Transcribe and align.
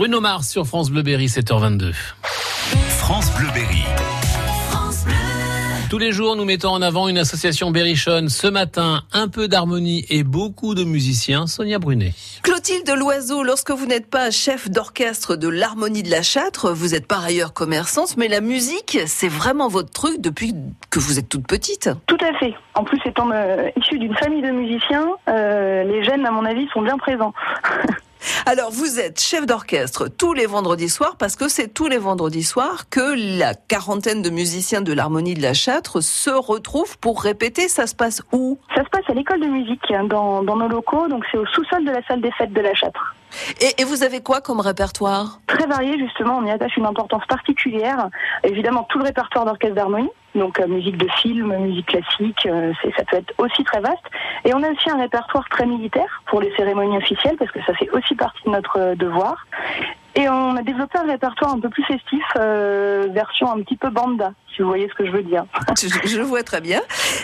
Bruno 0.00 0.22
Mars 0.22 0.48
sur 0.48 0.66
France 0.66 0.90
Bleu 0.90 1.02
Berry, 1.02 1.26
7h22. 1.26 1.92
France 2.88 3.30
Bleu 3.36 3.48
Berry. 3.52 3.84
Tous 5.90 5.98
les 5.98 6.10
jours, 6.10 6.36
nous 6.36 6.46
mettons 6.46 6.70
en 6.70 6.80
avant 6.80 7.06
une 7.06 7.18
association 7.18 7.70
berrichonne. 7.70 8.30
Ce 8.30 8.46
matin, 8.46 9.02
un 9.12 9.28
peu 9.28 9.46
d'harmonie 9.46 10.06
et 10.08 10.22
beaucoup 10.22 10.74
de 10.74 10.84
musiciens. 10.84 11.46
Sonia 11.46 11.78
Brunet. 11.78 12.14
Clotilde 12.42 12.88
Loiseau, 12.88 13.42
lorsque 13.42 13.72
vous 13.72 13.84
n'êtes 13.84 14.08
pas 14.08 14.30
chef 14.30 14.70
d'orchestre 14.70 15.36
de 15.36 15.48
l'harmonie 15.48 16.02
de 16.02 16.10
la 16.10 16.22
Châtre, 16.22 16.72
vous 16.72 16.94
êtes 16.94 17.06
par 17.06 17.22
ailleurs 17.22 17.52
commerçante, 17.52 18.16
mais 18.16 18.28
la 18.28 18.40
musique, 18.40 19.00
c'est 19.04 19.28
vraiment 19.28 19.68
votre 19.68 19.90
truc 19.90 20.22
depuis 20.22 20.54
que 20.88 20.98
vous 20.98 21.18
êtes 21.18 21.28
toute 21.28 21.46
petite. 21.46 21.90
Tout 22.06 22.16
à 22.22 22.32
fait. 22.38 22.54
En 22.74 22.84
plus, 22.84 22.98
étant 23.04 23.30
euh, 23.32 23.68
issue 23.76 23.98
d'une 23.98 24.16
famille 24.16 24.40
de 24.40 24.50
musiciens, 24.50 25.08
euh, 25.28 25.84
les 25.84 26.02
gènes, 26.04 26.24
à 26.24 26.30
mon 26.30 26.46
avis, 26.46 26.66
sont 26.72 26.80
bien 26.80 26.96
présents. 26.96 27.34
Alors, 28.52 28.72
vous 28.72 28.98
êtes 28.98 29.20
chef 29.20 29.46
d'orchestre 29.46 30.08
tous 30.08 30.32
les 30.32 30.46
vendredis 30.46 30.88
soirs 30.88 31.14
parce 31.16 31.36
que 31.36 31.48
c'est 31.48 31.68
tous 31.68 31.86
les 31.86 31.98
vendredis 31.98 32.42
soirs 32.42 32.88
que 32.90 33.38
la 33.38 33.54
quarantaine 33.54 34.22
de 34.22 34.30
musiciens 34.30 34.80
de 34.80 34.92
l'harmonie 34.92 35.34
de 35.34 35.42
la 35.42 35.54
Châtre 35.54 36.00
se 36.00 36.30
retrouvent 36.30 36.98
pour 36.98 37.22
répéter. 37.22 37.68
Ça 37.68 37.86
se 37.86 37.94
passe 37.94 38.22
où? 38.32 38.58
Ça 38.74 38.82
se 38.82 38.88
passe 38.88 39.04
à 39.08 39.14
l'école 39.14 39.40
de 39.40 39.46
musique, 39.46 39.88
hein, 39.92 40.02
dans, 40.02 40.42
dans 40.42 40.56
nos 40.56 40.66
locaux, 40.66 41.06
donc 41.06 41.24
c'est 41.30 41.38
au 41.38 41.46
sous-sol 41.46 41.84
de 41.84 41.92
la 41.92 42.04
salle 42.08 42.22
des 42.22 42.32
fêtes 42.32 42.52
de 42.52 42.60
la 42.60 42.74
Châtre. 42.74 43.14
et, 43.60 43.82
et 43.82 43.84
vous 43.84 44.02
avez 44.02 44.20
quoi 44.20 44.40
comme 44.40 44.58
répertoire? 44.58 45.38
Très 45.46 45.68
varié, 45.68 45.96
justement, 46.00 46.38
on 46.38 46.44
y 46.44 46.50
attache 46.50 46.76
une 46.76 46.86
importance 46.86 47.22
particulière. 47.28 48.08
Évidemment, 48.42 48.84
tout 48.88 48.98
le 48.98 49.04
répertoire 49.04 49.44
d'orchestre 49.44 49.76
d'harmonie, 49.76 50.10
donc 50.34 50.60
euh, 50.60 50.66
musique 50.66 50.96
de 50.96 51.08
film, 51.20 51.56
musique 51.58 51.86
classique, 51.86 52.46
euh, 52.46 52.72
ça 52.96 53.04
peut 53.04 53.16
être 53.16 53.32
aussi 53.38 53.64
très 53.64 53.80
vaste. 53.80 54.04
Et 54.44 54.54
on 54.54 54.62
a 54.62 54.70
aussi 54.70 54.90
un 54.90 54.98
répertoire 54.98 55.48
très 55.48 55.66
militaire 55.66 56.22
pour 56.26 56.40
les 56.40 56.54
cérémonies 56.56 56.96
officielles, 56.96 57.36
parce 57.38 57.50
que 57.50 57.62
ça 57.64 57.74
fait 57.74 57.90
aussi 57.90 58.14
partie 58.14 58.42
de 58.46 58.50
notre 58.50 58.78
euh, 58.78 58.94
devoir. 58.94 59.46
Et 60.16 60.28
on 60.28 60.56
a 60.56 60.62
développé 60.62 60.98
un 60.98 61.06
répertoire 61.06 61.52
un 61.52 61.60
peu 61.60 61.68
plus 61.68 61.84
festif, 61.84 62.24
euh, 62.36 63.06
version 63.12 63.50
un 63.52 63.60
petit 63.62 63.76
peu 63.76 63.90
banda, 63.90 64.32
si 64.54 64.60
vous 64.60 64.66
voyez 64.68 64.88
ce 64.88 64.94
que 64.94 65.06
je 65.06 65.12
veux 65.12 65.22
dire. 65.22 65.44
je, 65.80 65.86
je 66.08 66.20
vois 66.20 66.42
très 66.42 66.60
bien. 66.60 66.80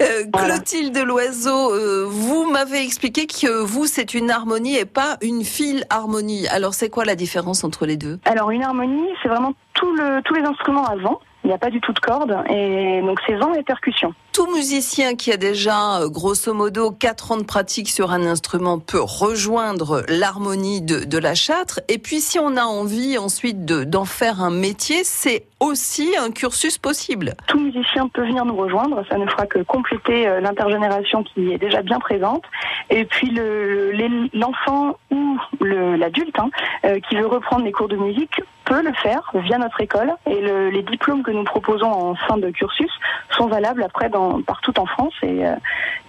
Euh, 0.00 0.24
Voilà. 0.32 0.54
Clotilde 0.54 0.96
Loiseau, 0.96 1.74
euh, 1.74 2.06
vous 2.08 2.50
m'avez 2.50 2.82
expliqué 2.82 3.26
que 3.26 3.62
vous, 3.62 3.84
c'est 3.86 4.14
une 4.14 4.30
harmonie 4.30 4.76
et 4.78 4.86
pas 4.86 5.18
une 5.20 5.44
philharmonie. 5.44 6.48
Alors, 6.48 6.72
c'est 6.72 6.88
quoi 6.88 7.04
la 7.04 7.16
différence 7.16 7.64
entre 7.64 7.84
les 7.84 7.98
deux? 7.98 8.18
Alors 8.24 8.50
une 8.50 8.62
harmonie, 8.62 9.08
c'est 9.22 9.28
vraiment 9.28 9.52
tout 9.74 9.94
le, 9.94 10.22
tous 10.22 10.34
les 10.34 10.42
instruments 10.42 10.86
à 10.86 10.96
vent. 10.96 11.20
Il 11.22 11.29
n'y 11.50 11.54
a 11.54 11.58
pas 11.58 11.70
du 11.70 11.80
tout 11.80 11.92
de 11.92 11.98
cordes, 12.00 12.36
et 12.48 13.00
donc 13.02 13.18
c'est 13.26 13.34
vent 13.36 13.52
et 13.54 13.62
percussion. 13.62 14.14
Tout 14.32 14.46
musicien 14.54 15.16
qui 15.16 15.32
a 15.32 15.36
déjà, 15.36 16.00
euh, 16.00 16.08
grosso 16.08 16.54
modo, 16.54 16.90
4 16.92 17.32
ans 17.32 17.36
de 17.36 17.42
pratique 17.42 17.88
sur 17.90 18.12
un 18.12 18.22
instrument 18.24 18.78
peut 18.78 19.00
rejoindre 19.02 20.04
l'harmonie 20.08 20.80
de, 20.80 21.04
de 21.04 21.18
la 21.18 21.34
châtre. 21.34 21.80
Et 21.88 21.98
puis, 21.98 22.20
si 22.20 22.38
on 22.38 22.56
a 22.56 22.62
envie 22.62 23.18
ensuite 23.18 23.64
de- 23.64 23.84
d'en 23.84 24.04
faire 24.04 24.40
un 24.40 24.50
métier, 24.50 25.02
c'est 25.04 25.46
aussi 25.58 26.14
un 26.16 26.30
cursus 26.30 26.78
possible. 26.78 27.34
Tout 27.48 27.58
musicien 27.58 28.08
peut 28.08 28.24
venir 28.24 28.44
nous 28.44 28.56
rejoindre, 28.56 29.04
ça 29.10 29.18
ne 29.18 29.26
fera 29.26 29.46
que 29.46 29.58
compléter 29.64 30.26
euh, 30.28 30.40
l'intergénération 30.40 31.22
qui 31.24 31.52
est 31.52 31.58
déjà 31.58 31.82
bien 31.82 31.98
présente. 31.98 32.44
Et 32.88 33.04
puis 33.04 33.30
le- 33.30 33.90
l'enfant 34.32 34.96
ou 35.10 35.36
le- 35.60 35.96
l'adulte 35.96 36.38
hein, 36.38 36.50
euh, 36.84 36.98
qui 37.08 37.16
veut 37.16 37.26
reprendre 37.26 37.64
les 37.64 37.72
cours 37.72 37.88
de 37.88 37.96
musique 37.96 38.40
peut 38.70 38.82
le 38.82 38.92
faire 39.02 39.22
via 39.34 39.58
notre 39.58 39.80
école. 39.80 40.12
Et 40.26 40.40
le- 40.40 40.70
les 40.70 40.82
diplômes 40.84 41.22
que 41.24 41.32
nous 41.32 41.42
proposons 41.44 41.90
en 41.90 42.14
fin 42.14 42.36
de 42.38 42.50
cursus 42.50 42.90
sont 43.36 43.48
valables 43.48 43.82
après 43.82 44.08
dans, 44.08 44.40
partout 44.42 44.72
en 44.78 44.86
France. 44.86 45.12
Et, 45.24 45.44
euh, 45.44 45.54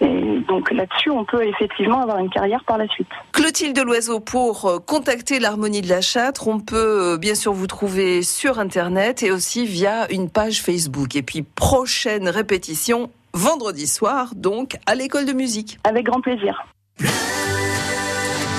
et 0.00 0.38
donc 0.48 0.70
là-dessus, 0.70 1.10
on 1.10 1.24
peut 1.24 1.42
effectivement 1.44 2.00
avoir 2.00 2.18
une 2.18 2.30
carrière 2.30 2.62
par 2.64 2.78
la 2.78 2.86
suite. 2.86 3.08
Clotilde 3.32 3.78
Loiseau, 3.84 4.20
pour 4.20 4.66
euh, 4.66 4.78
contacter 4.78 5.40
l'harmonie 5.40 5.80
de 5.82 5.88
la 5.88 6.00
châtre, 6.00 6.46
on 6.46 6.60
peut 6.60 7.14
euh, 7.14 7.18
bien 7.18 7.34
sûr 7.34 7.52
vous 7.52 7.66
trouver 7.66 8.22
sur 8.22 8.60
Internet 8.60 9.24
et 9.24 9.32
aussi 9.32 9.66
via 9.66 10.10
une 10.12 10.30
page 10.30 10.62
Facebook. 10.62 11.16
Et 11.16 11.22
puis, 11.22 11.42
prochaine 11.42 12.28
répétition, 12.28 13.10
vendredi 13.34 13.88
soir, 13.88 14.28
donc, 14.36 14.76
à 14.86 14.94
l'école 14.94 15.24
de 15.26 15.32
musique. 15.32 15.78
Avec 15.84 16.06
grand 16.06 16.20
plaisir. 16.20 16.64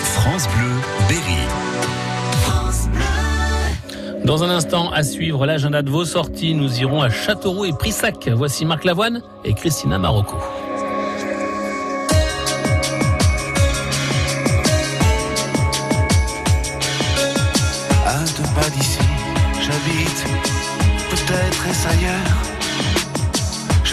France 0.04 0.48
Bleu 0.50 0.72
Berry. 1.08 1.40
Dans 4.26 4.44
un 4.44 4.50
instant, 4.50 4.90
à 4.92 5.04
suivre 5.04 5.46
l'agenda 5.46 5.82
de 5.82 5.90
vos 5.90 6.06
sorties, 6.06 6.54
nous 6.56 6.80
irons 6.80 7.02
à 7.02 7.10
Châteauroux 7.10 7.66
et 7.66 7.74
Prissac. 7.74 8.30
Voici 8.30 8.66
Marc 8.66 8.86
Lavoine 8.86 9.22
et 9.44 9.54
Christina 9.54 10.00
Marocco. 10.00 10.38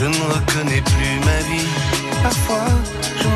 Je 0.00 0.06
ne 0.06 0.14
reconnais 0.14 0.80
plus 0.80 1.20
ma 1.26 1.40
vie, 1.50 1.68
parfois 2.22 2.68
je 3.18 3.28